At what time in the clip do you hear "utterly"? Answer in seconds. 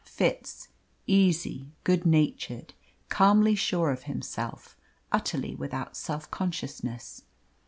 5.11-5.53